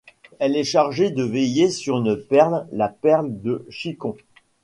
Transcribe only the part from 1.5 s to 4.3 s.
sur une perle, la perle de Shikon.